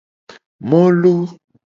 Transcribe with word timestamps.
Molu. 0.69 1.13